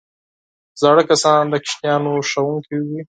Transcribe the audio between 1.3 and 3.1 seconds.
د ماشومانو ښوونکي وي